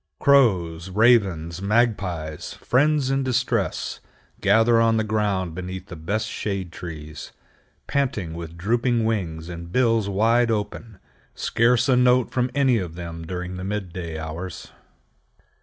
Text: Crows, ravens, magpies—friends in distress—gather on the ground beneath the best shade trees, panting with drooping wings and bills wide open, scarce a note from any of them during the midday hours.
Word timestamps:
Crows, 0.19 0.89
ravens, 0.89 1.61
magpies—friends 1.61 3.11
in 3.11 3.21
distress—gather 3.21 4.81
on 4.81 4.97
the 4.97 5.03
ground 5.03 5.53
beneath 5.53 5.89
the 5.89 5.95
best 5.95 6.27
shade 6.27 6.71
trees, 6.71 7.31
panting 7.85 8.33
with 8.33 8.57
drooping 8.57 9.05
wings 9.05 9.47
and 9.47 9.71
bills 9.71 10.09
wide 10.09 10.49
open, 10.49 10.97
scarce 11.35 11.87
a 11.87 11.95
note 11.95 12.31
from 12.31 12.49
any 12.55 12.79
of 12.79 12.95
them 12.95 13.27
during 13.27 13.57
the 13.57 13.63
midday 13.63 14.17
hours. 14.17 14.71